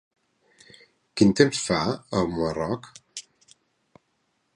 [1.19, 2.89] Quin temps fa a Humarock?